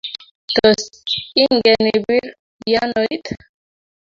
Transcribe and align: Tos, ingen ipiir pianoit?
Tos, 0.53 0.81
ingen 1.43 1.83
ipiir 1.97 2.27
pianoit? 2.59 3.25